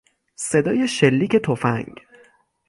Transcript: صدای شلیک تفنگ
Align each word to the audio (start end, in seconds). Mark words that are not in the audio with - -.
صدای 0.35 0.87
شلیک 0.87 1.35
تفنگ 1.35 1.95